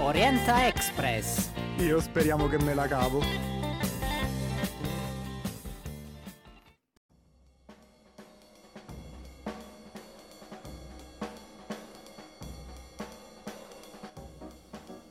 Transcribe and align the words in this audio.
Orienta 0.00 0.68
Express. 0.68 1.50
Io 1.78 2.00
speriamo 2.00 2.48
che 2.48 2.56
me 2.62 2.72
la 2.72 2.86
cavo. 2.86 3.20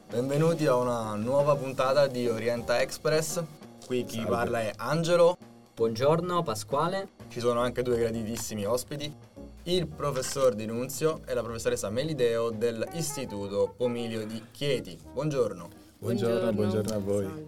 Benvenuti 0.09 0.65
a 0.65 0.75
una 0.75 1.15
nuova 1.15 1.55
puntata 1.57 2.07
di 2.07 2.29
Orienta 2.29 2.79
Express. 2.79 3.43
Qui 3.85 4.05
chi 4.05 4.23
parla 4.25 4.61
è 4.61 4.71
Angelo. 4.77 5.37
Buongiorno 5.75 6.43
Pasquale. 6.43 7.09
Ci 7.27 7.41
sono 7.41 7.59
anche 7.59 7.83
due 7.83 7.97
graditissimi 7.97 8.63
ospiti, 8.63 9.13
il 9.67 9.85
professor 9.85 10.55
Di 10.55 10.65
Nunzio 10.65 11.21
e 11.25 11.33
la 11.33 11.43
professoressa 11.43 11.89
Melideo 11.89 12.51
dell'Istituto 12.51 13.73
Pomilio 13.75 14.25
di 14.25 14.41
Chieti. 14.49 14.97
Buongiorno. 15.11 15.69
Buongiorno, 15.97 16.53
buongiorno 16.53 16.93
a 16.93 16.99
voi. 16.99 17.45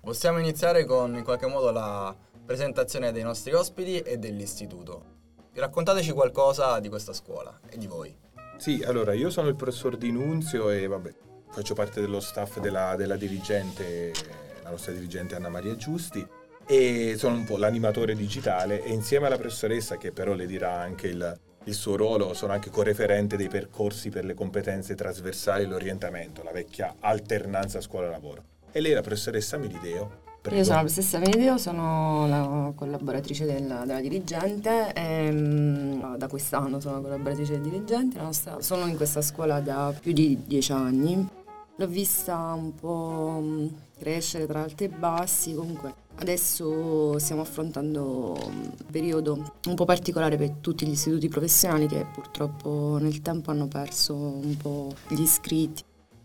Possiamo 0.00 0.38
iniziare 0.38 0.84
con 0.84 1.16
in 1.16 1.24
qualche 1.24 1.48
modo 1.48 1.72
la 1.72 2.14
presentazione 2.44 3.10
dei 3.10 3.24
nostri 3.24 3.52
ospiti 3.52 3.98
e 3.98 4.18
dell'istituto. 4.18 5.04
Raccontateci 5.52 6.12
qualcosa 6.12 6.78
di 6.78 6.88
questa 6.88 7.12
scuola 7.12 7.58
e 7.68 7.76
di 7.76 7.88
voi. 7.88 8.16
Sì, 8.56 8.84
allora 8.86 9.14
io 9.14 9.30
sono 9.30 9.48
il 9.48 9.56
professor 9.56 9.96
Di 9.96 10.12
Nunzio 10.12 10.70
e 10.70 10.86
vabbè, 10.86 11.12
faccio 11.50 11.74
parte 11.74 12.00
dello 12.00 12.20
staff 12.20 12.60
della, 12.60 12.94
della 12.94 13.16
dirigente, 13.16 14.12
la 14.62 14.70
nostra 14.70 14.92
dirigente 14.92 15.34
Anna 15.34 15.48
Maria 15.48 15.74
Giusti 15.74 16.24
e 16.66 17.14
sono 17.16 17.36
un 17.36 17.44
po' 17.44 17.56
l'animatore 17.56 18.14
digitale 18.14 18.82
e 18.82 18.92
insieme 18.92 19.26
alla 19.26 19.38
professoressa 19.38 19.96
che 19.96 20.12
però 20.12 20.34
le 20.34 20.46
dirà 20.46 20.78
anche 20.78 21.08
il, 21.08 21.38
il 21.64 21.74
suo 21.74 21.96
ruolo 21.96 22.34
sono 22.34 22.52
anche 22.52 22.70
co-referente 22.70 23.36
dei 23.36 23.48
percorsi 23.48 24.10
per 24.10 24.24
le 24.24 24.34
competenze 24.34 24.94
trasversali 24.94 25.64
e 25.64 25.66
l'orientamento, 25.66 26.42
la 26.42 26.52
vecchia 26.52 26.96
alternanza 27.00 27.80
scuola-lavoro. 27.80 28.42
E 28.72 28.80
lei 28.80 28.92
è 28.92 28.94
la 28.94 29.02
professoressa 29.02 29.58
Milideo. 29.58 30.20
Prego. 30.42 30.58
Io 30.58 30.64
sono 30.64 30.76
la 30.76 30.82
professoressa 30.82 31.18
Milideo, 31.18 31.58
sono 31.58 32.26
la 32.26 32.72
collaboratrice 32.74 33.44
della, 33.44 33.84
della 33.84 34.00
dirigente, 34.00 34.92
e, 34.92 35.28
um, 35.28 36.16
da 36.16 36.26
quest'anno 36.26 36.80
sono 36.80 37.00
collaboratrice 37.00 37.52
del 37.52 37.60
dirigente, 37.60 38.18
nostra, 38.18 38.60
sono 38.60 38.86
in 38.86 38.96
questa 38.96 39.22
scuola 39.22 39.60
da 39.60 39.94
più 39.98 40.12
di 40.12 40.42
dieci 40.44 40.72
anni. 40.72 41.28
L'ho 41.76 41.86
vista 41.86 42.36
un 42.54 42.74
po' 42.74 43.38
mm, 43.40 43.66
crescere 43.98 44.46
tra 44.46 44.62
alti 44.62 44.84
e 44.84 44.88
bassi, 44.88 45.54
comunque 45.54 46.01
Adesso 46.16 47.18
stiamo 47.18 47.42
affrontando 47.42 48.36
un 48.46 48.70
periodo 48.90 49.54
un 49.66 49.74
po' 49.74 49.84
particolare 49.84 50.36
per 50.36 50.50
tutti 50.60 50.86
gli 50.86 50.92
istituti 50.92 51.28
professionali 51.28 51.88
che 51.88 52.06
purtroppo 52.12 52.98
nel 53.00 53.20
tempo 53.22 53.50
hanno 53.50 53.66
perso 53.66 54.14
un 54.14 54.56
po' 54.56 54.94
gli 55.08 55.20
iscritti 55.20 55.82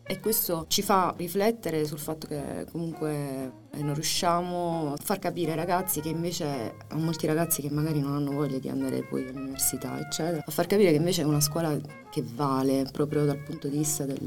e 0.07 0.19
questo 0.19 0.65
ci 0.69 0.81
fa 0.81 1.13
riflettere 1.17 1.85
sul 1.85 1.99
fatto 1.99 2.27
che 2.27 2.65
comunque 2.71 3.65
eh, 3.71 3.81
non 3.83 3.93
riusciamo 3.93 4.93
a 4.93 4.97
far 5.01 5.19
capire 5.19 5.51
ai 5.51 5.57
ragazzi 5.57 5.99
che 5.99 6.09
invece, 6.09 6.75
a 6.87 6.95
molti 6.95 7.27
ragazzi 7.27 7.61
che 7.61 7.69
magari 7.69 7.99
non 7.99 8.13
hanno 8.13 8.31
voglia 8.31 8.57
di 8.57 8.69
andare 8.69 9.03
poi 9.03 9.27
all'università, 9.27 9.99
eccetera, 9.99 10.43
a 10.45 10.51
far 10.51 10.65
capire 10.65 10.91
che 10.91 10.95
invece 10.95 11.23
è 11.23 11.25
una 11.25 11.41
scuola 11.41 11.77
che 12.09 12.23
vale 12.33 12.87
proprio 12.91 13.25
dal 13.25 13.37
punto 13.37 13.67
di 13.67 13.77
vista 13.77 14.05
del, 14.05 14.17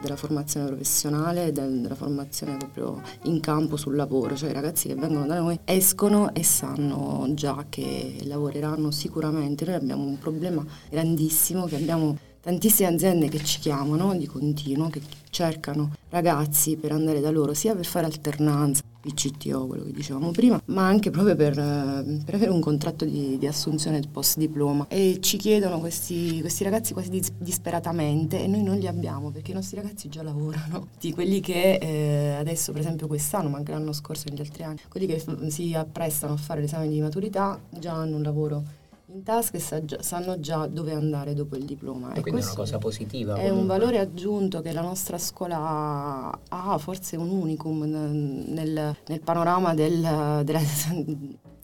della 0.00 0.16
formazione 0.16 0.66
professionale, 0.66 1.50
del, 1.50 1.80
della 1.80 1.96
formazione 1.96 2.56
proprio 2.56 3.02
in 3.24 3.40
campo 3.40 3.76
sul 3.76 3.96
lavoro, 3.96 4.36
cioè 4.36 4.50
i 4.50 4.54
ragazzi 4.54 4.86
che 4.86 4.94
vengono 4.94 5.26
da 5.26 5.38
noi 5.40 5.58
escono 5.64 6.32
e 6.32 6.44
sanno 6.44 7.26
già 7.34 7.66
che 7.68 8.18
lavoreranno 8.22 8.92
sicuramente. 8.92 9.64
Noi 9.64 9.74
abbiamo 9.74 10.04
un 10.04 10.18
problema 10.18 10.64
grandissimo 10.88 11.66
che 11.66 11.76
abbiamo 11.76 12.16
tantissime 12.46 12.90
aziende 12.90 13.26
che 13.28 13.42
ci 13.42 13.58
chiamano 13.58 14.14
di 14.14 14.26
continuo, 14.26 14.88
che 14.88 15.00
cercano 15.30 15.90
ragazzi 16.10 16.76
per 16.76 16.92
andare 16.92 17.20
da 17.20 17.32
loro, 17.32 17.54
sia 17.54 17.74
per 17.74 17.84
fare 17.84 18.06
alternanza, 18.06 18.84
PCTO, 19.00 19.66
quello 19.66 19.82
che 19.82 19.90
dicevamo 19.90 20.30
prima, 20.30 20.62
ma 20.66 20.86
anche 20.86 21.10
proprio 21.10 21.34
per, 21.34 21.58
eh, 21.58 22.22
per 22.24 22.34
avere 22.36 22.52
un 22.52 22.60
contratto 22.60 23.04
di, 23.04 23.36
di, 23.36 23.48
assunzione 23.48 24.00
post 24.12 24.38
diploma. 24.38 24.86
E 24.86 25.18
ci 25.20 25.38
chiedono 25.38 25.80
questi, 25.80 26.38
questi 26.40 26.62
ragazzi 26.62 26.92
quasi 26.92 27.10
dis- 27.10 27.32
disperatamente 27.36 28.40
e 28.40 28.46
noi 28.46 28.62
non 28.62 28.78
li 28.78 28.86
abbiamo 28.86 29.32
perché 29.32 29.50
i 29.50 29.54
nostri 29.54 29.78
ragazzi 29.78 30.08
già 30.08 30.22
lavorano. 30.22 30.86
Di 31.00 31.12
quelli 31.12 31.40
che 31.40 31.78
eh, 31.80 32.36
adesso, 32.38 32.70
per 32.70 32.82
esempio 32.82 33.08
quest'anno, 33.08 33.48
ma 33.48 33.56
anche 33.56 33.72
l'anno 33.72 33.92
scorso 33.92 34.28
e 34.28 34.30
negli 34.30 34.42
altri 34.42 34.62
anni, 34.62 34.78
quelli 34.88 35.06
che 35.06 35.18
f- 35.18 35.46
si 35.48 35.74
apprestano 35.74 36.34
a 36.34 36.36
fare 36.36 36.60
l'esame 36.60 36.86
di 36.86 37.00
maturità 37.00 37.60
già 37.70 37.94
hanno 37.94 38.14
un 38.14 38.22
lavoro 38.22 38.84
in 39.08 39.22
tasca 39.22 39.56
e 39.56 39.60
sa 39.60 39.84
già, 39.84 40.02
sanno 40.02 40.40
già 40.40 40.66
dove 40.66 40.92
andare 40.92 41.34
dopo 41.34 41.56
il 41.56 41.64
diploma. 41.64 42.12
E 42.12 42.20
quindi 42.20 42.40
è 42.40 42.44
una 42.44 42.54
cosa 42.54 42.78
positiva. 42.78 43.34
È 43.34 43.48
comunque. 43.48 43.60
un 43.60 43.66
valore 43.66 43.98
aggiunto 43.98 44.60
che 44.60 44.72
la 44.72 44.80
nostra 44.80 45.16
scuola 45.18 46.36
ha, 46.48 46.78
forse 46.78 47.16
un 47.16 47.30
unicum 47.30 47.82
nel, 47.84 48.96
nel 49.06 49.20
panorama 49.20 49.74
del, 49.74 50.42
della 50.44 50.58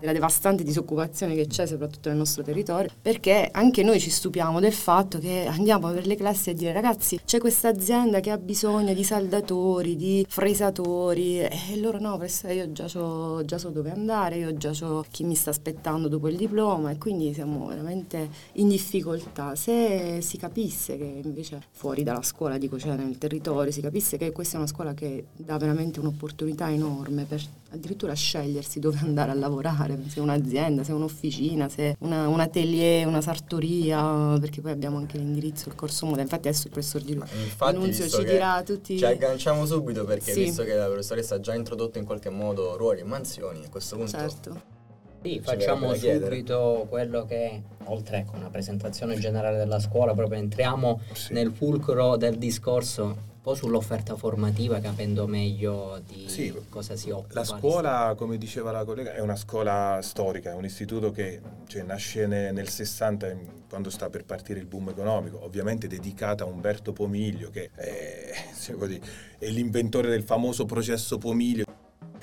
della 0.02 0.12
devastante 0.12 0.64
disoccupazione 0.64 1.36
che 1.36 1.46
c'è 1.46 1.64
soprattutto 1.64 2.08
nel 2.08 2.18
nostro 2.18 2.42
territorio, 2.42 2.90
perché 3.00 3.48
anche 3.52 3.84
noi 3.84 4.00
ci 4.00 4.10
stupiamo 4.10 4.58
del 4.58 4.72
fatto 4.72 5.18
che 5.18 5.46
andiamo 5.46 5.92
per 5.92 6.06
le 6.06 6.16
classi 6.16 6.50
a 6.50 6.54
dire 6.54 6.72
ragazzi 6.72 7.20
c'è 7.24 7.38
questa 7.38 7.68
azienda 7.68 8.18
che 8.18 8.30
ha 8.30 8.36
bisogno 8.36 8.92
di 8.94 9.04
saldatori, 9.04 9.94
di 9.94 10.26
fresatori 10.28 11.38
e 11.38 11.76
loro 11.76 12.00
no, 12.00 12.20
io 12.50 12.72
già 12.72 12.88
so, 12.88 13.44
già 13.44 13.58
so 13.58 13.68
dove 13.68 13.92
andare, 13.92 14.38
io 14.38 14.56
già 14.56 14.72
so 14.72 15.04
chi 15.08 15.22
mi 15.22 15.36
sta 15.36 15.50
aspettando 15.50 16.08
dopo 16.08 16.26
il 16.28 16.36
diploma 16.36 16.90
e 16.90 16.98
quindi 16.98 17.32
siamo 17.32 17.66
veramente 17.66 18.28
in 18.54 18.68
difficoltà. 18.68 19.54
Se 19.54 20.18
si 20.20 20.36
capisse 20.36 20.98
che 20.98 21.20
invece 21.22 21.62
fuori 21.70 22.02
dalla 22.02 22.22
scuola, 22.22 22.58
dico 22.58 22.76
cioè 22.76 22.96
nel 22.96 23.18
territorio, 23.18 23.70
si 23.70 23.80
capisse 23.80 24.16
che 24.16 24.32
questa 24.32 24.56
è 24.56 24.58
una 24.58 24.66
scuola 24.66 24.94
che 24.94 25.26
dà 25.36 25.56
veramente 25.58 26.00
un'opportunità 26.00 26.70
enorme 26.70 27.24
per 27.24 27.40
addirittura 27.72 28.12
scegliersi 28.12 28.78
dove 28.78 28.98
andare 29.02 29.30
a 29.30 29.34
lavorare, 29.34 29.98
se 30.06 30.20
un'azienda, 30.20 30.84
se 30.84 30.92
un'officina, 30.92 31.68
se 31.68 31.96
una, 32.00 32.28
un 32.28 32.38
atelier, 32.38 33.06
una 33.06 33.20
sartoria, 33.20 34.36
perché 34.38 34.60
poi 34.60 34.72
abbiamo 34.72 34.98
anche 34.98 35.18
l'indirizzo, 35.18 35.68
il 35.68 35.74
corso 35.74 36.06
moda. 36.06 36.20
Infatti 36.20 36.48
adesso 36.48 36.66
il 36.66 36.72
professor 36.72 37.02
Di 37.02 37.18
Annunzio 37.58 38.08
ci 38.08 38.24
dirà 38.24 38.62
tutti... 38.62 38.98
Ci 38.98 39.04
agganciamo 39.04 39.64
subito 39.64 40.04
perché 40.04 40.32
sì. 40.32 40.44
visto 40.44 40.64
che 40.64 40.74
la 40.74 40.86
professoressa 40.86 41.36
ha 41.36 41.40
già 41.40 41.54
introdotto 41.54 41.98
in 41.98 42.04
qualche 42.04 42.30
modo 42.30 42.76
ruoli 42.76 43.00
e 43.00 43.04
mansioni, 43.04 43.64
a 43.64 43.68
questo 43.68 43.96
punto... 43.96 44.10
Certo. 44.10 44.80
Sì, 45.22 45.40
facciamo 45.40 45.94
subito 45.94 46.86
quello 46.88 47.24
che, 47.24 47.62
oltre 47.84 48.26
a 48.28 48.36
una 48.36 48.50
presentazione 48.50 49.16
generale 49.16 49.56
della 49.56 49.78
scuola, 49.78 50.14
proprio 50.14 50.40
entriamo 50.40 51.00
sì. 51.12 51.32
nel 51.32 51.52
fulcro 51.52 52.16
del 52.16 52.38
discorso 52.38 53.30
po' 53.42 53.54
sull'offerta 53.54 54.16
formativa 54.16 54.78
capendo 54.78 55.26
meglio 55.26 56.00
di 56.06 56.28
sì, 56.28 56.54
cosa 56.68 56.94
si 56.94 57.10
occupa. 57.10 57.34
La 57.34 57.44
scuola, 57.44 58.14
come 58.16 58.38
diceva 58.38 58.70
la 58.70 58.84
collega, 58.84 59.14
è 59.14 59.20
una 59.20 59.34
scuola 59.34 59.98
storica, 60.00 60.52
è 60.52 60.54
un 60.54 60.64
istituto 60.64 61.10
che 61.10 61.40
cioè, 61.66 61.82
nasce 61.82 62.26
nel 62.26 62.68
60 62.68 63.60
quando 63.68 63.90
sta 63.90 64.08
per 64.10 64.24
partire 64.24 64.60
il 64.60 64.66
boom 64.66 64.90
economico, 64.90 65.42
ovviamente 65.42 65.88
dedicata 65.88 66.44
a 66.44 66.46
Umberto 66.46 66.92
Pomiglio 66.92 67.50
che 67.50 67.70
è, 67.74 68.30
è 69.38 69.46
l'inventore 69.48 70.08
del 70.08 70.22
famoso 70.22 70.64
processo 70.64 71.18
Pomiglio 71.18 71.64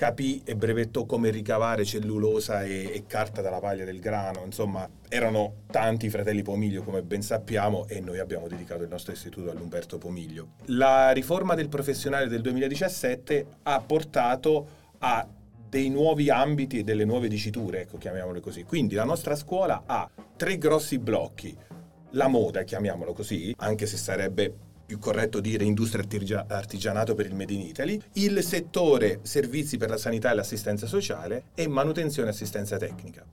capì 0.00 0.40
e 0.46 0.56
brevettò 0.56 1.04
come 1.04 1.28
ricavare 1.28 1.84
cellulosa 1.84 2.62
e, 2.62 2.90
e, 2.90 3.04
carta 3.06 3.42
dalla 3.42 3.58
paglia 3.58 3.84
del 3.84 4.00
grano, 4.00 4.44
insomma 4.46 4.88
erano 5.10 5.56
tanti 5.70 6.08
fratelli 6.08 6.40
Pomiglio 6.40 6.82
come 6.82 7.02
ben 7.02 7.20
sappiamo 7.20 7.86
e 7.86 8.00
noi 8.00 8.18
abbiamo 8.18 8.48
dedicato 8.48 8.82
il 8.82 8.88
nostro 8.88 9.12
istituto 9.12 9.50
all'Umberto 9.50 9.98
Pomiglio. 9.98 10.52
La 10.68 11.10
riforma 11.10 11.54
del 11.54 11.68
professionale 11.68 12.28
del 12.28 12.40
2017 12.40 13.46
ha 13.64 13.78
portato 13.82 14.68
a 15.00 15.28
dei 15.68 15.90
nuovi 15.90 16.30
ambiti 16.30 16.78
e 16.78 16.82
delle 16.82 17.04
nuove 17.04 17.28
diciture, 17.28 17.82
ecco 17.82 17.98
chiamiamole 17.98 18.40
così. 18.40 18.62
Quindi 18.62 18.94
la 18.94 19.04
nostra 19.04 19.36
scuola 19.36 19.82
ha 19.84 20.08
tre 20.34 20.56
grossi 20.56 20.98
blocchi. 20.98 21.54
La 22.12 22.26
moda, 22.26 22.62
chiamiamolo 22.62 23.12
così, 23.12 23.54
anche 23.58 23.84
se 23.84 23.98
sarebbe 23.98 24.69
più 24.90 24.98
corretto 24.98 25.38
dire 25.38 25.62
industria 25.62 26.04
artigianato 26.48 27.14
per 27.14 27.26
il 27.26 27.34
Made 27.36 27.52
in 27.52 27.60
Italy, 27.60 28.02
il 28.14 28.42
settore 28.42 29.20
servizi 29.22 29.76
per 29.76 29.88
la 29.88 29.96
sanità 29.96 30.32
e 30.32 30.34
l'assistenza 30.34 30.88
sociale 30.88 31.44
e 31.54 31.68
manutenzione 31.68 32.26
e 32.26 32.32
assistenza 32.32 32.76
tecnica. 32.76 33.24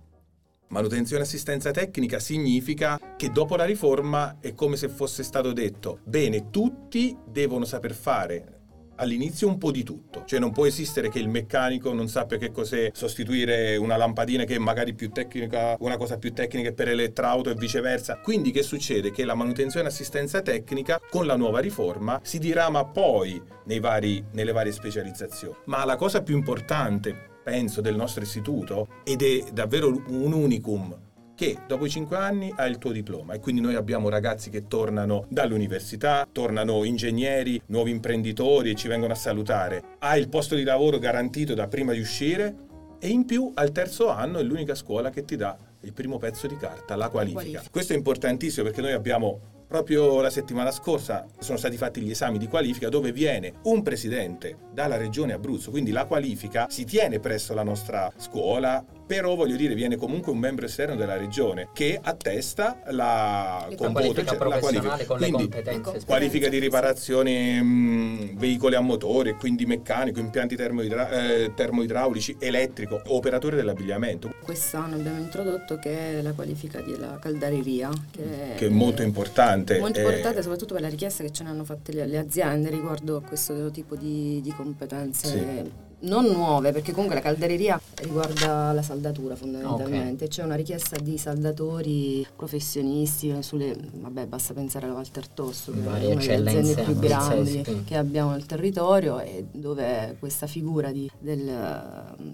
Manutenzione 0.67 1.23
e 1.23 1.25
assistenza 1.25 1.71
tecnica 1.71 2.19
significa 2.19 2.99
che 3.17 3.31
dopo 3.31 3.55
la 3.55 3.65
riforma 3.65 4.37
è 4.39 4.53
come 4.53 4.75
se 4.75 4.87
fosse 4.87 5.23
stato 5.23 5.51
detto, 5.51 5.97
bene, 6.03 6.51
tutti 6.51 7.17
devono 7.25 7.65
saper 7.65 7.95
fare 7.95 8.56
all'inizio 8.97 9.47
un 9.47 9.57
po' 9.57 9.71
di 9.71 9.83
tutto, 9.83 10.23
cioè 10.25 10.39
non 10.39 10.51
può 10.51 10.65
esistere 10.65 11.09
che 11.09 11.19
il 11.19 11.29
meccanico 11.29 11.93
non 11.93 12.07
sappia 12.07 12.37
che 12.37 12.51
cos'è 12.51 12.91
sostituire 12.93 13.75
una 13.77 13.97
lampadina 13.97 14.43
che 14.43 14.55
è 14.55 14.59
magari 14.59 14.93
più 14.93 15.11
tecnica, 15.11 15.75
una 15.79 15.97
cosa 15.97 16.17
più 16.17 16.33
tecnica 16.33 16.71
per 16.71 16.89
elettrauto 16.89 17.49
e 17.49 17.55
viceversa. 17.55 18.19
Quindi 18.19 18.51
che 18.51 18.63
succede? 18.63 19.11
Che 19.11 19.25
la 19.25 19.35
manutenzione 19.35 19.87
e 19.87 19.89
assistenza 19.89 20.41
tecnica 20.41 20.99
con 21.09 21.25
la 21.25 21.35
nuova 21.35 21.59
riforma 21.59 22.19
si 22.23 22.39
dirama 22.39 22.85
poi 22.85 23.41
vari, 23.79 24.23
nelle 24.31 24.51
varie 24.51 24.71
specializzazioni. 24.71 25.55
Ma 25.65 25.85
la 25.85 25.95
cosa 25.95 26.21
più 26.21 26.35
importante, 26.35 27.15
penso, 27.43 27.81
del 27.81 27.95
nostro 27.95 28.23
istituto, 28.23 28.87
ed 29.03 29.21
è 29.21 29.43
davvero 29.51 29.87
un 30.07 30.33
unicum 30.33 31.05
che 31.37 31.55
dopo 31.67 31.85
i 31.85 31.89
cinque 31.89 32.17
anni 32.17 32.51
hai 32.55 32.71
il 32.71 32.79
tuo 32.79 32.91
diploma 32.91 33.35
e 33.35 33.39
quindi 33.39 33.61
noi 33.61 33.75
abbiamo 33.75 34.09
ragazzi 34.09 34.49
che 34.49 34.67
tornano 34.67 35.27
dall'università, 35.29 36.27
tornano 36.31 36.83
ingegneri, 36.83 37.61
nuovi 37.67 37.91
imprenditori 37.91 38.71
e 38.71 38.75
ci 38.75 38.87
vengono 38.87 39.13
a 39.13 39.15
salutare. 39.15 39.83
Hai 39.99 40.19
il 40.19 40.29
posto 40.29 40.55
di 40.55 40.63
lavoro 40.63 40.97
garantito 40.97 41.53
da 41.53 41.67
prima 41.67 41.93
di 41.93 41.99
uscire 41.99 42.55
e 42.99 43.09
in 43.09 43.25
più 43.25 43.51
al 43.53 43.71
terzo 43.71 44.09
anno 44.09 44.39
è 44.39 44.43
l'unica 44.43 44.73
scuola 44.73 45.11
che 45.11 45.25
ti 45.25 45.35
dà 45.35 45.55
il 45.81 45.93
primo 45.93 46.17
pezzo 46.17 46.47
di 46.47 46.57
carta, 46.57 46.95
la 46.95 47.09
qualifica. 47.09 47.41
qualifica. 47.41 47.69
Questo 47.69 47.93
è 47.93 47.95
importantissimo 47.95 48.65
perché 48.65 48.81
noi 48.81 48.93
abbiamo 48.93 49.56
Proprio 49.67 50.21
la 50.21 50.29
settimana 50.29 50.71
scorsa 50.71 51.25
sono 51.39 51.57
stati 51.57 51.75
fatti 51.75 51.99
gli 51.99 52.11
esami 52.11 52.37
di 52.37 52.47
qualifica 52.47 52.87
dove 52.87 53.11
viene 53.11 53.55
un 53.63 53.81
presidente 53.81 54.55
dalla 54.73 54.95
regione 54.95 55.33
Abruzzo, 55.33 55.71
quindi 55.71 55.91
la 55.91 56.05
qualifica 56.05 56.67
si 56.69 56.85
tiene 56.85 57.19
presso 57.19 57.53
la 57.53 57.63
nostra 57.63 58.09
scuola, 58.15 58.81
però 59.05 59.35
voglio 59.35 59.55
dire 59.55 59.73
viene 59.73 59.97
comunque 59.97 60.31
un 60.31 60.37
membro 60.37 60.65
esterno 60.65 60.95
della 60.95 61.17
regione 61.17 61.69
che 61.73 61.99
attesta 62.01 62.79
la, 62.91 63.67
qualifica 63.75 64.35
cioè, 64.35 64.47
la 64.47 64.59
qualifica. 64.59 65.05
con 65.05 65.17
quindi, 65.17 65.43
le 65.43 65.49
competenze 65.49 66.05
qualifica 66.05 66.47
di 66.47 66.59
riparazione 66.59 67.61
mh, 67.61 68.37
veicoli 68.37 68.75
a 68.75 68.81
motore 68.81 69.33
quindi 69.33 69.65
meccanico 69.65 70.19
impianti 70.19 70.55
termoidra- 70.55 71.09
eh, 71.09 71.53
termoidraulici 71.55 72.37
elettrico 72.39 73.01
operatore 73.07 73.55
dell'abbigliamento. 73.55 74.33
Quest'anno 74.43 74.95
abbiamo 74.95 75.19
introdotto 75.19 75.77
che 75.77 76.19
è 76.19 76.21
la 76.21 76.31
qualifica 76.33 76.81
della 76.81 77.17
caldareria 77.19 77.89
che, 78.11 78.53
che 78.55 78.67
è 78.67 78.69
molto 78.69 79.01
importante 79.01 79.56
molto 79.79 79.99
importante 79.99 80.41
soprattutto 80.41 80.73
per 80.73 80.83
la 80.83 80.89
richiesta 80.89 81.23
che 81.23 81.31
ce 81.31 81.43
ne 81.43 81.49
hanno 81.49 81.63
fatte 81.63 81.91
le, 81.91 82.05
le 82.05 82.17
aziende 82.17 82.69
riguardo 82.69 83.17
a 83.17 83.21
questo 83.21 83.69
tipo 83.71 83.95
di, 83.95 84.41
di 84.41 84.51
competenze 84.51 85.27
sì 85.27 85.85
non 85.99 86.25
nuove, 86.25 86.71
perché 86.71 86.91
comunque 86.91 87.15
la 87.15 87.21
caldereria 87.21 87.79
riguarda 87.95 88.71
la 88.71 88.81
saldatura 88.81 89.35
fondamentalmente. 89.35 90.25
Okay. 90.25 90.27
C'è 90.27 90.43
una 90.43 90.55
richiesta 90.55 90.97
di 90.97 91.17
saldatori 91.17 92.25
professionisti 92.35 93.33
sulle, 93.39 93.75
vabbè, 93.93 94.27
basta 94.27 94.53
pensare 94.53 94.85
alla 94.85 94.95
Walter 94.95 95.27
Tosso, 95.27 95.71
che 95.71 95.79
è 95.79 96.11
una 96.11 96.25
delle 96.25 96.49
aziende 96.49 96.83
più 96.83 96.95
grandi 96.99 97.63
sì. 97.63 97.83
che 97.83 97.97
abbiamo 97.97 98.31
nel 98.31 98.45
territorio 98.45 99.19
e 99.19 99.45
dove 99.51 100.15
questa 100.19 100.45
figura 100.45 100.91
di, 100.91 101.09
del, 101.17 101.51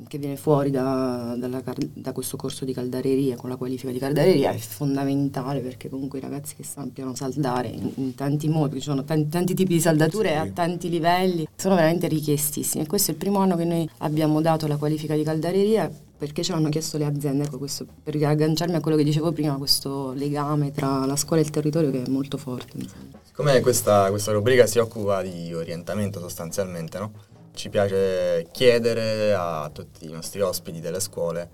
che 0.08 0.18
viene 0.18 0.36
fuori 0.36 0.70
da, 0.70 1.36
dalla, 1.38 1.62
da, 1.94 2.12
questo 2.12 2.36
corso 2.38 2.66
di 2.66 2.74
caldareria 2.74 3.36
con 3.36 3.50
la 3.50 3.56
qualifica 3.56 3.92
di 3.92 4.00
caldareria 4.00 4.52
è 4.52 4.58
fondamentale 4.58 5.60
perché 5.62 5.90
comunque 5.90 6.20
i 6.20 6.22
ragazzi 6.22 6.56
che 6.56 6.64
sappiano 6.64 7.16
saldare 7.16 7.70
in, 7.70 7.92
in 7.96 8.16
tanti 8.16 8.50
modi, 8.50 8.76
ci 8.76 8.84
sono 8.84 9.04
tanti, 9.04 9.30
tanti 9.30 9.54
tipi 9.54 9.74
di 9.74 9.80
saldature 9.80 10.30
sì. 10.30 10.36
a 10.36 10.52
tanti 10.54 10.90
livelli, 10.90 11.48
sono 11.56 11.76
veramente 11.76 12.08
richiestissimi 12.08 12.84
e 12.84 12.88
questo 12.88 13.12
è 13.12 13.14
il 13.14 13.20
primo 13.20 13.40
anno 13.40 13.53
anno 13.54 13.56
che 13.56 13.66
noi 13.66 13.90
abbiamo 14.00 14.42
dato 14.42 14.68
la 14.68 14.78
qualifica 14.78 15.16
di 15.16 15.24
caldareria 15.24 15.90
perché 16.18 16.44
ce 16.44 16.54
l'hanno 16.54 16.70
chiesto 16.70 16.98
le 16.98 17.06
aziende, 17.06 17.44
ecco 17.44 17.58
questo, 17.58 17.86
per 18.02 18.16
agganciarmi 18.16 18.76
a 18.76 18.80
quello 18.80 18.96
che 18.96 19.04
dicevo 19.04 19.32
prima, 19.32 19.56
questo 19.58 20.14
legame 20.14 20.72
tra 20.72 21.06
la 21.06 21.16
scuola 21.16 21.42
e 21.42 21.46
il 21.46 21.50
territorio 21.50 21.92
che 21.92 22.04
è 22.04 22.08
molto 22.08 22.38
forte. 22.38 22.78
Siccome 23.24 23.60
questa, 23.62 24.10
questa 24.10 24.32
rubrica 24.32 24.66
si 24.66 24.80
occupa 24.80 25.22
di 25.22 25.54
orientamento 25.54 26.20
sostanzialmente, 26.20 26.98
no? 27.00 27.12
ci 27.54 27.70
piace 27.70 28.48
chiedere 28.52 29.34
a 29.34 29.70
tutti 29.72 30.06
i 30.06 30.12
nostri 30.12 30.42
ospiti 30.42 30.80
delle 30.80 31.00
scuole 31.00 31.50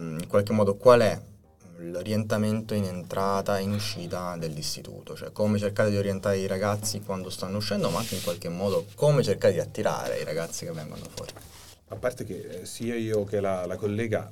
mm, 0.00 0.20
in 0.20 0.26
qualche 0.28 0.52
modo 0.52 0.76
qual 0.76 1.00
è 1.00 1.20
l'orientamento 1.78 2.74
in 2.74 2.84
entrata 2.84 3.58
e 3.58 3.62
in 3.62 3.72
uscita 3.72 4.36
dell'istituto, 4.36 5.14
cioè 5.14 5.32
come 5.32 5.58
cercare 5.58 5.90
di 5.90 5.96
orientare 5.96 6.38
i 6.38 6.46
ragazzi 6.46 7.00
quando 7.00 7.30
stanno 7.30 7.58
uscendo, 7.58 7.90
ma 7.90 7.98
anche 7.98 8.14
in 8.14 8.22
qualche 8.22 8.48
modo 8.48 8.86
come 8.94 9.22
cercare 9.22 9.54
di 9.54 9.60
attirare 9.60 10.18
i 10.18 10.24
ragazzi 10.24 10.64
che 10.64 10.72
vengono 10.72 11.04
fuori. 11.14 11.32
A 11.88 11.96
parte 11.96 12.24
che 12.24 12.60
eh, 12.62 12.66
sia 12.66 12.96
io 12.96 13.24
che 13.24 13.40
la, 13.40 13.66
la 13.66 13.76
collega, 13.76 14.30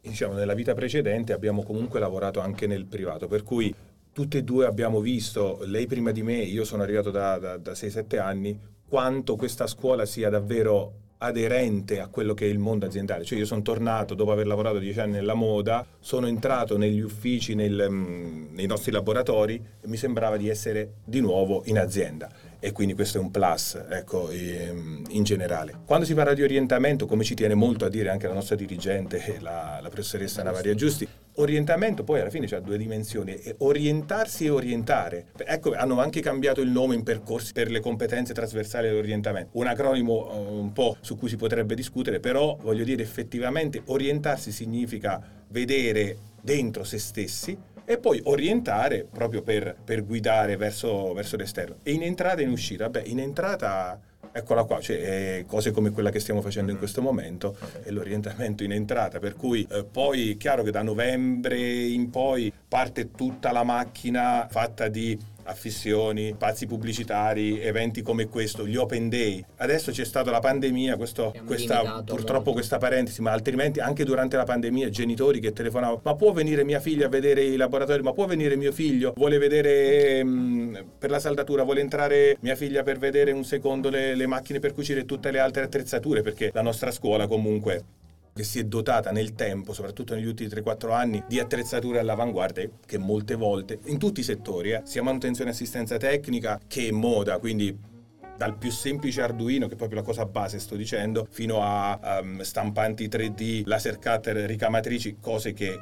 diciamo, 0.00 0.34
nella 0.34 0.54
vita 0.54 0.74
precedente 0.74 1.32
abbiamo 1.32 1.62
comunque 1.62 1.98
lavorato 1.98 2.40
anche 2.40 2.66
nel 2.66 2.86
privato, 2.86 3.26
per 3.26 3.42
cui 3.42 3.74
tutte 4.12 4.38
e 4.38 4.42
due 4.44 4.66
abbiamo 4.66 5.00
visto, 5.00 5.60
lei 5.64 5.86
prima 5.86 6.10
di 6.10 6.22
me, 6.22 6.36
io 6.36 6.64
sono 6.64 6.82
arrivato 6.82 7.10
da, 7.10 7.38
da, 7.38 7.56
da 7.56 7.72
6-7 7.72 8.20
anni, 8.20 8.58
quanto 8.86 9.36
questa 9.36 9.66
scuola 9.66 10.04
sia 10.04 10.28
davvero 10.28 11.00
aderente 11.22 12.00
a 12.00 12.08
quello 12.08 12.34
che 12.34 12.46
è 12.46 12.48
il 12.48 12.58
mondo 12.58 12.86
aziendale. 12.86 13.24
Cioè 13.24 13.38
io 13.38 13.46
sono 13.46 13.62
tornato 13.62 14.14
dopo 14.14 14.32
aver 14.32 14.46
lavorato 14.46 14.78
dieci 14.78 15.00
anni 15.00 15.12
nella 15.12 15.34
moda, 15.34 15.86
sono 16.00 16.26
entrato 16.26 16.76
negli 16.76 17.00
uffici, 17.00 17.54
nel, 17.54 17.86
mm, 17.88 18.54
nei 18.54 18.66
nostri 18.66 18.90
laboratori 18.90 19.62
e 19.80 19.86
mi 19.88 19.96
sembrava 19.96 20.36
di 20.36 20.48
essere 20.48 20.94
di 21.04 21.20
nuovo 21.20 21.62
in 21.66 21.78
azienda 21.78 22.30
e 22.64 22.70
quindi 22.70 22.94
questo 22.94 23.18
è 23.18 23.20
un 23.20 23.32
plus 23.32 23.76
ecco, 23.90 24.30
ehm, 24.30 25.06
in 25.10 25.24
generale. 25.24 25.80
Quando 25.84 26.06
si 26.06 26.14
parla 26.14 26.32
di 26.32 26.44
orientamento, 26.44 27.06
come 27.06 27.24
ci 27.24 27.34
tiene 27.34 27.54
molto 27.54 27.84
a 27.84 27.88
dire 27.88 28.08
anche 28.08 28.28
la 28.28 28.34
nostra 28.34 28.54
dirigente, 28.54 29.38
la, 29.42 29.80
la 29.82 29.88
professoressa 29.88 30.44
Navaria 30.44 30.74
Giusti, 30.74 31.06
orientamento 31.36 32.04
poi 32.04 32.20
alla 32.20 32.30
fine 32.30 32.46
ha 32.46 32.60
due 32.60 32.76
dimensioni, 32.76 33.40
orientarsi 33.58 34.46
e 34.46 34.50
orientare. 34.50 35.26
Ecco, 35.36 35.72
hanno 35.74 36.00
anche 36.00 36.20
cambiato 36.20 36.60
il 36.60 36.70
nome 36.70 36.94
in 36.94 37.02
percorsi 37.02 37.52
per 37.52 37.70
le 37.70 37.80
competenze 37.80 38.34
trasversali 38.34 38.88
dell'orientamento, 38.88 39.50
un 39.58 39.66
acronimo 39.66 40.30
eh, 40.30 40.36
un 40.36 40.72
po' 40.72 40.96
su 41.00 41.16
cui 41.16 41.28
si 41.28 41.36
potrebbe 41.36 41.74
discutere, 41.74 42.20
però 42.20 42.56
voglio 42.60 42.84
dire 42.84 43.02
effettivamente 43.02 43.82
orientarsi 43.86 44.52
significa 44.52 45.20
vedere 45.48 46.16
dentro 46.40 46.84
se 46.84 46.98
stessi, 46.98 47.56
e 47.84 47.98
poi 47.98 48.20
orientare 48.24 49.06
proprio 49.10 49.42
per, 49.42 49.76
per 49.84 50.04
guidare 50.04 50.56
verso, 50.56 51.12
verso, 51.12 51.36
l'esterno. 51.36 51.76
E 51.82 51.92
in 51.92 52.02
entrata 52.02 52.40
e 52.40 52.44
in 52.44 52.50
uscita? 52.50 52.88
Beh, 52.88 53.02
in 53.06 53.18
entrata, 53.18 54.00
eccola 54.32 54.64
qua, 54.64 54.80
cioè 54.80 55.44
cose 55.46 55.70
come 55.70 55.90
quella 55.90 56.10
che 56.10 56.18
stiamo 56.18 56.40
facendo 56.40 56.72
in 56.72 56.78
questo 56.78 57.02
momento, 57.02 57.56
è 57.82 57.90
l'orientamento 57.90 58.64
in 58.64 58.72
entrata, 58.72 59.18
per 59.18 59.36
cui 59.36 59.66
eh, 59.70 59.84
poi 59.84 60.36
chiaro 60.38 60.62
che 60.62 60.70
da 60.70 60.82
novembre 60.82 61.58
in 61.58 62.10
poi 62.10 62.52
parte 62.66 63.10
tutta 63.10 63.52
la 63.52 63.62
macchina 63.62 64.46
fatta 64.50 64.88
di 64.88 65.18
affissioni, 65.44 66.32
spazi 66.34 66.66
pubblicitari, 66.66 67.60
eventi 67.60 68.02
come 68.02 68.26
questo, 68.28 68.66
gli 68.66 68.76
open 68.76 69.08
day. 69.08 69.44
Adesso 69.56 69.90
c'è 69.90 70.04
stata 70.04 70.30
la 70.30 70.40
pandemia, 70.40 70.96
questo, 70.96 71.34
questa, 71.44 72.02
purtroppo 72.04 72.32
molto. 72.32 72.52
questa 72.52 72.78
parentesi, 72.78 73.22
ma 73.22 73.32
altrimenti 73.32 73.80
anche 73.80 74.04
durante 74.04 74.36
la 74.36 74.44
pandemia 74.44 74.88
genitori 74.90 75.40
che 75.40 75.52
telefonavano, 75.52 76.00
ma 76.04 76.14
può 76.14 76.32
venire 76.32 76.64
mia 76.64 76.80
figlia 76.80 77.06
a 77.06 77.08
vedere 77.08 77.42
i 77.42 77.56
laboratori, 77.56 78.02
ma 78.02 78.12
può 78.12 78.26
venire 78.26 78.56
mio 78.56 78.72
figlio, 78.72 79.12
vuole 79.16 79.38
vedere 79.38 80.22
mh, 80.24 80.28
mm, 80.28 80.76
per 80.98 81.10
la 81.10 81.18
saldatura, 81.18 81.62
vuole 81.62 81.80
entrare 81.80 82.36
mia 82.40 82.56
figlia 82.56 82.82
per 82.82 82.98
vedere 82.98 83.32
un 83.32 83.44
secondo 83.44 83.88
le, 83.88 84.14
le 84.14 84.26
macchine 84.26 84.58
per 84.58 84.72
cucire 84.72 85.00
e 85.00 85.04
tutte 85.04 85.30
le 85.30 85.38
altre 85.38 85.62
attrezzature, 85.62 86.22
perché 86.22 86.50
la 86.52 86.62
nostra 86.62 86.90
scuola 86.90 87.26
comunque 87.26 88.00
che 88.34 88.44
si 88.44 88.58
è 88.58 88.64
dotata 88.64 89.10
nel 89.10 89.34
tempo, 89.34 89.72
soprattutto 89.72 90.14
negli 90.14 90.26
ultimi 90.26 90.48
3-4 90.48 90.92
anni, 90.92 91.22
di 91.28 91.38
attrezzature 91.38 91.98
all'avanguardia 91.98 92.68
che 92.84 92.98
molte 92.98 93.34
volte, 93.34 93.78
in 93.84 93.98
tutti 93.98 94.20
i 94.20 94.24
settori, 94.24 94.72
eh, 94.72 94.82
sia 94.84 95.02
manutenzione 95.02 95.50
e 95.50 95.52
assistenza 95.52 95.96
tecnica 95.96 96.60
che 96.66 96.90
moda, 96.92 97.38
quindi 97.38 97.90
dal 98.36 98.56
più 98.56 98.70
semplice 98.70 99.22
Arduino, 99.22 99.66
che 99.66 99.74
è 99.74 99.76
proprio 99.76 100.00
la 100.00 100.04
cosa 100.04 100.24
base 100.24 100.58
sto 100.58 100.74
dicendo, 100.74 101.26
fino 101.30 101.62
a 101.62 102.20
um, 102.20 102.40
stampanti 102.40 103.06
3D, 103.06 103.62
laser 103.66 103.98
cutter, 103.98 104.36
ricamatrici, 104.36 105.18
cose 105.20 105.52
che 105.52 105.78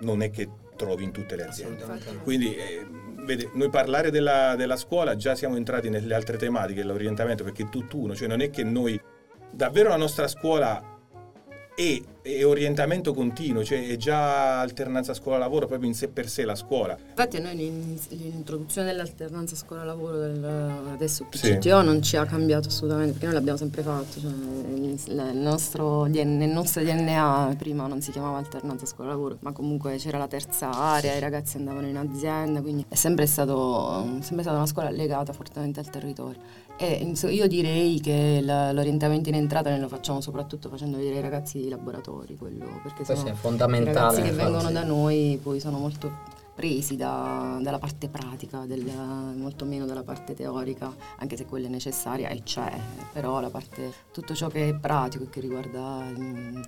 non 0.00 0.22
è 0.22 0.30
che 0.30 0.48
trovi 0.76 1.04
in 1.04 1.10
tutte 1.10 1.34
le 1.34 1.46
aziende. 1.46 1.84
Quindi 2.22 2.54
eh, 2.54 2.86
vede, 3.24 3.50
noi 3.54 3.70
parlare 3.70 4.10
della, 4.10 4.54
della, 4.54 4.76
scuola 4.76 5.16
già 5.16 5.34
siamo 5.34 5.56
entrati 5.56 5.88
nelle 5.88 6.14
altre 6.14 6.36
tematiche, 6.36 6.84
l'orientamento, 6.84 7.42
perché 7.42 7.64
è 7.64 7.68
tutt'uno, 7.68 8.14
cioè 8.14 8.28
non 8.28 8.40
è 8.40 8.50
che 8.50 8.62
noi 8.62 9.00
davvero 9.50 9.88
la 9.88 9.96
nostra 9.96 10.28
scuola 10.28 10.95
e, 11.76 12.02
e, 12.26 12.42
orientamento 12.44 13.14
continuo, 13.14 13.62
cioè 13.62 13.86
è 13.86 13.96
già 13.96 14.60
alternanza 14.60 15.14
scuola-lavoro 15.14 15.66
proprio 15.66 15.88
in 15.88 15.94
sé 15.94 16.08
per 16.08 16.28
sé 16.28 16.44
la 16.44 16.56
scuola. 16.56 16.96
Infatti 17.08 17.36
a 17.36 17.40
noi 17.40 17.54
l'introduzione 18.08 18.88
dell'alternanza 18.88 19.54
scuola-lavoro 19.54 20.18
del, 20.18 20.44
adesso 20.92 21.26
PCTO 21.30 21.80
sì. 21.80 21.84
non 21.84 22.02
ci 22.02 22.16
ha 22.16 22.24
cambiato 22.24 22.68
assolutamente 22.68 23.12
perché 23.12 23.26
noi 23.26 23.34
l'abbiamo 23.34 23.58
sempre 23.58 23.82
fatto, 23.82 24.20
cioè, 24.20 24.30
il, 24.30 25.30
nostro, 25.34 26.04
nel 26.04 26.48
nostro 26.48 26.82
DNA 26.82 27.54
prima 27.56 27.86
non 27.86 28.00
si 28.00 28.10
chiamava 28.10 28.38
alternanza 28.38 28.86
scuola-lavoro, 28.86 29.38
ma 29.40 29.52
comunque 29.52 29.96
c'era 29.96 30.18
la 30.18 30.26
terza 30.26 30.70
area, 30.70 31.14
i 31.14 31.20
ragazzi 31.20 31.56
andavano 31.58 31.86
in 31.86 31.96
azienda, 31.96 32.60
quindi 32.60 32.84
è 32.88 32.94
sempre, 32.96 33.26
stato, 33.26 34.18
sempre 34.20 34.42
stata 34.42 34.56
una 34.56 34.66
scuola 34.66 34.90
legata 34.90 35.32
fortemente 35.32 35.78
al 35.80 35.88
territorio. 35.88 36.64
E 36.78 37.10
io 37.30 37.46
direi 37.46 37.98
che 38.00 38.40
l'orientamento 38.42 39.30
in 39.30 39.36
entrata 39.36 39.70
noi 39.70 39.80
lo 39.80 39.88
facciamo 39.88 40.20
soprattutto 40.20 40.68
facendo 40.68 40.98
vedere 40.98 41.16
ai 41.16 41.22
ragazzi 41.22 41.64
i 41.64 41.70
laboratori, 41.70 42.15
quello, 42.36 42.80
perché 42.82 43.04
Questo 43.04 43.28
è 43.28 43.32
fondamentale. 43.32 43.90
I 43.90 43.94
ragazzi 43.94 44.22
che 44.22 44.30
vengono 44.30 44.70
da 44.70 44.84
noi 44.84 45.38
poi 45.42 45.60
sono 45.60 45.78
molto 45.78 46.34
presi 46.54 46.96
da, 46.96 47.58
dalla 47.60 47.78
parte 47.78 48.08
pratica, 48.08 48.64
del, 48.64 48.82
molto 48.82 49.66
meno 49.66 49.84
dalla 49.84 50.02
parte 50.02 50.34
teorica, 50.34 50.92
anche 51.18 51.36
se 51.36 51.44
quella 51.44 51.66
è 51.66 51.70
necessaria 51.70 52.30
e 52.30 52.42
c'è, 52.42 52.72
però 53.12 53.40
la 53.40 53.50
parte, 53.50 53.92
tutto 54.10 54.34
ciò 54.34 54.48
che 54.48 54.70
è 54.70 54.74
pratico 54.74 55.24
e 55.24 55.28
che 55.28 55.40
riguarda 55.40 56.00
mh, 56.00 56.62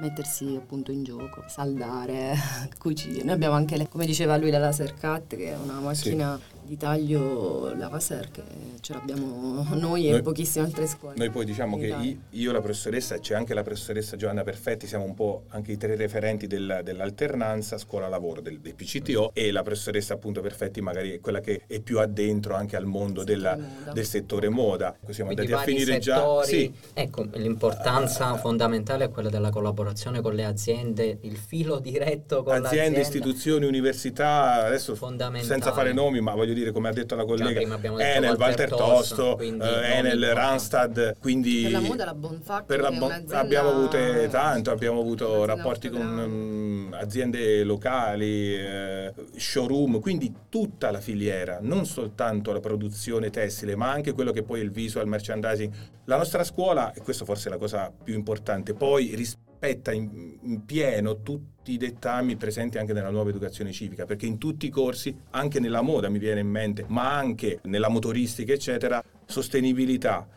mettersi 0.00 0.54
appunto 0.56 0.92
in 0.92 1.04
gioco, 1.04 1.42
saldare, 1.48 2.36
cucire. 2.78 3.24
Noi 3.24 3.34
abbiamo 3.34 3.54
anche, 3.54 3.78
le, 3.78 3.88
come 3.88 4.04
diceva 4.04 4.36
lui, 4.36 4.50
la 4.50 4.58
laser 4.58 4.94
cut, 4.94 5.34
che 5.36 5.52
è 5.52 5.56
una 5.56 5.80
macchina... 5.80 6.36
Sì 6.36 6.53
di 6.64 6.76
taglio 6.76 7.74
laser 7.74 8.30
che 8.30 8.42
ce 8.80 8.94
l'abbiamo 8.94 9.66
noi 9.74 10.08
e 10.08 10.12
noi, 10.12 10.22
pochissime 10.22 10.64
altre 10.64 10.86
scuole. 10.86 11.14
Noi 11.16 11.30
poi 11.30 11.44
diciamo 11.44 11.76
che 11.76 11.86
io, 11.86 12.16
io, 12.30 12.52
la 12.52 12.60
professoressa, 12.60 13.18
c'è 13.18 13.34
anche 13.34 13.54
la 13.54 13.62
professoressa 13.62 14.16
Giovanna 14.16 14.42
Perfetti, 14.42 14.86
siamo 14.86 15.04
un 15.04 15.14
po' 15.14 15.44
anche 15.48 15.72
i 15.72 15.76
tre 15.76 15.94
referenti 15.96 16.46
del, 16.46 16.80
dell'alternanza 16.82 17.78
scuola-lavoro 17.78 18.40
del, 18.40 18.60
del, 18.60 18.74
PCTO 18.74 19.32
e 19.34 19.50
la 19.50 19.62
professoressa 19.62 20.14
appunto 20.14 20.40
Perfetti 20.40 20.80
magari 20.80 21.12
è 21.12 21.20
quella 21.20 21.40
che 21.40 21.62
è 21.66 21.80
più 21.80 22.00
addentro 22.00 22.54
anche 22.54 22.76
al 22.76 22.86
mondo 22.86 23.24
della, 23.24 23.56
del 23.92 24.06
settore 24.06 24.48
moda. 24.48 24.96
siamo 25.10 25.32
Quindi 25.32 25.52
andati 25.52 25.70
a 25.70 25.74
finire 25.74 26.00
settori, 26.00 26.00
già... 26.00 26.42
Sì. 26.44 26.72
Ecco, 26.94 27.28
l'importanza 27.34 28.32
uh, 28.32 28.38
fondamentale 28.38 29.04
è 29.04 29.10
quella 29.10 29.28
della 29.28 29.50
collaborazione 29.50 30.20
con 30.20 30.34
le 30.34 30.44
aziende, 30.44 31.18
il 31.22 31.36
filo 31.36 31.78
diretto 31.78 32.42
con 32.42 32.64
aziende, 32.64 33.00
istituzioni, 33.00 33.66
università, 33.66 34.64
adesso 34.64 34.96
senza 35.40 35.72
fare 35.72 35.92
nomi, 35.92 36.20
ma 36.20 36.34
voglio 36.34 36.53
dire, 36.54 36.72
come 36.72 36.88
ha 36.88 36.92
detto 36.92 37.14
la 37.14 37.24
collega, 37.24 37.60
Enel, 37.60 38.36
Walter 38.38 38.70
Tosto, 38.70 39.38
eh, 39.38 39.56
Enel, 39.58 40.32
Randstad, 40.32 41.16
quindi... 41.20 41.62
Per 41.62 41.72
la 41.72 41.80
moda 41.80 42.04
la 42.04 42.14
Bonfac, 42.14 42.64
per 42.64 42.80
la 42.80 42.90
bon- 42.90 43.24
abbiamo 43.30 43.70
avuto 43.70 43.98
tanto, 44.30 44.70
abbiamo 44.70 45.00
avuto 45.00 45.44
rapporti 45.44 45.90
con 45.90 46.06
um, 46.06 46.94
aziende 46.98 47.62
locali, 47.64 48.54
eh, 48.54 49.12
showroom, 49.36 50.00
quindi 50.00 50.32
tutta 50.48 50.90
la 50.90 51.00
filiera, 51.00 51.58
non 51.60 51.86
soltanto 51.86 52.52
la 52.52 52.60
produzione 52.60 53.30
tessile, 53.30 53.76
ma 53.76 53.90
anche 53.90 54.12
quello 54.12 54.32
che 54.32 54.42
poi 54.42 54.60
è 54.60 54.62
il 54.62 54.70
visual 54.70 55.06
merchandising. 55.06 55.72
La 56.06 56.16
nostra 56.16 56.44
scuola, 56.44 56.92
e 56.92 57.00
questo 57.00 57.24
forse 57.24 57.48
è 57.48 57.50
la 57.52 57.58
cosa 57.58 57.92
più 58.02 58.14
importante, 58.14 58.74
poi 58.74 59.14
rispetta 59.64 59.92
in, 59.92 60.36
in 60.42 60.64
pieno 60.64 61.22
tutti 61.22 61.72
i 61.72 61.76
dettami 61.78 62.36
presenti 62.36 62.76
anche 62.76 62.92
nella 62.92 63.10
nuova 63.10 63.30
educazione 63.30 63.72
civica, 63.72 64.04
perché 64.04 64.26
in 64.26 64.38
tutti 64.38 64.66
i 64.66 64.70
corsi, 64.70 65.16
anche 65.30 65.60
nella 65.60 65.80
moda 65.80 66.10
mi 66.10 66.18
viene 66.18 66.40
in 66.40 66.48
mente, 66.48 66.84
ma 66.88 67.16
anche 67.16 67.60
nella 67.64 67.88
motoristica, 67.88 68.52
eccetera, 68.52 69.02
sostenibilità, 69.24 70.28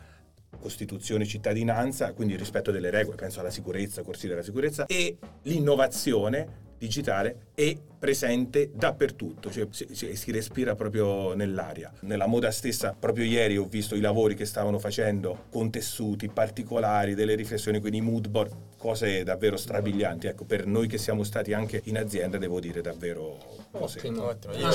Costituzione, 0.60 1.26
cittadinanza, 1.26 2.12
quindi 2.14 2.32
il 2.32 2.38
rispetto 2.38 2.70
delle 2.72 2.90
regole, 2.90 3.16
penso 3.16 3.40
alla 3.40 3.50
sicurezza, 3.50 4.02
corsi 4.02 4.26
della 4.26 4.42
sicurezza, 4.42 4.86
e 4.86 5.18
l'innovazione 5.42 6.66
digitale 6.78 7.48
è 7.54 7.76
presente 7.98 8.70
dappertutto, 8.72 9.50
cioè 9.50 9.66
si, 9.70 10.30
respira 10.30 10.76
proprio 10.76 11.34
nell'aria. 11.34 11.92
Nella 12.00 12.26
moda 12.26 12.50
stessa, 12.52 12.94
proprio 12.98 13.24
ieri 13.24 13.56
ho 13.56 13.64
visto 13.64 13.96
i 13.96 14.00
lavori 14.00 14.34
che 14.34 14.44
stavano 14.44 14.78
facendo 14.78 15.46
con 15.50 15.70
tessuti 15.70 16.28
particolari, 16.28 17.14
delle 17.14 17.34
riflessioni, 17.34 17.80
quindi 17.80 18.00
mood 18.00 18.28
board, 18.28 18.52
cose 18.76 19.24
davvero 19.24 19.56
strabilianti. 19.56 20.28
Ecco, 20.28 20.44
per 20.44 20.66
noi 20.66 20.86
che 20.86 20.98
siamo 20.98 21.24
stati 21.24 21.52
anche 21.52 21.80
in 21.84 21.98
azienda, 21.98 22.38
devo 22.38 22.60
dire 22.60 22.80
davvero 22.80 23.38
cose 23.72 23.98
ottimo, 23.98 24.26
ottimo. 24.26 24.54
Io, 24.54 24.68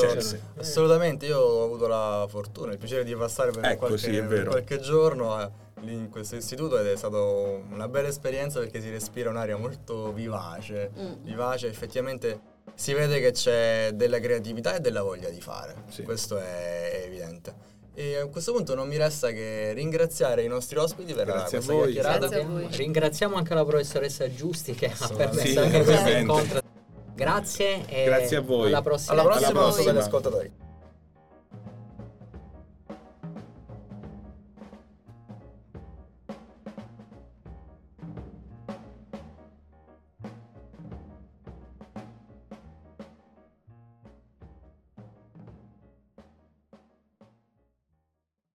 assolutamente, 0.58 1.26
io 1.26 1.40
ho 1.40 1.64
avuto 1.64 1.88
la 1.88 2.26
fortuna, 2.28 2.74
il 2.74 2.78
piacere 2.78 3.06
di 3.06 3.16
passare 3.16 3.52
per, 3.52 3.64
ecco, 3.64 3.86
qualche, 3.88 3.98
sì, 3.98 4.22
per 4.22 4.48
qualche 4.48 4.80
giorno. 4.80 5.42
Eh 5.42 5.72
lì 5.84 5.94
in 5.94 6.10
questo 6.10 6.36
istituto 6.36 6.80
ed 6.80 6.88
è 6.88 6.96
stata 6.96 7.20
una 7.20 7.88
bella 7.88 8.08
esperienza 8.08 8.60
perché 8.60 8.82
si 8.82 8.90
respira 8.90 9.30
un'aria 9.30 9.58
molto 9.58 10.12
vivace, 10.12 10.92
mm. 10.98 11.24
vivace 11.24 11.68
effettivamente 11.68 12.52
si 12.76 12.94
vede 12.94 13.20
che 13.20 13.32
c'è 13.32 13.92
della 13.94 14.20
creatività 14.20 14.76
e 14.76 14.80
della 14.80 15.04
voglia 15.04 15.30
di 15.30 15.42
fare, 15.42 15.84
sì. 15.90 16.04
questo 16.04 16.38
è 16.38 17.04
evidente. 17.06 17.72
E 17.96 18.18
a 18.18 18.26
questo 18.26 18.54
punto 18.54 18.74
non 18.74 18.88
mi 18.88 18.98
resta 18.98 19.30
che 19.30 19.72
ringraziare 19.74 20.42
i 20.44 20.48
nostri 20.48 20.80
ospiti 20.80 21.14
per 21.14 21.26
Grazie 21.26 21.60
questa 21.60 21.74
chiacchierata. 21.74 22.68
Ringraziamo 22.72 23.36
anche 23.36 23.54
la 23.54 23.64
professoressa 23.64 24.28
Giusti 24.34 24.74
che 24.74 24.88
ha 24.88 25.08
permesso 25.16 25.46
sì, 25.48 25.58
anche 25.58 25.84
questo 25.84 26.10
incontro. 26.10 26.62
Grazie 27.14 27.86
e 27.88 28.06
Grazie 28.06 28.38
a 28.38 28.42
voi. 28.42 28.68
Alla 28.70 28.82
prossima. 28.82 29.14
Alla 29.14 29.24
prossima, 29.24 29.50
alla 29.50 29.60
prossima. 29.60 30.00
ascoltatori. 30.00 30.63